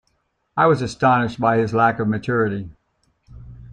[0.57, 2.71] I was astonished by his lack of maturity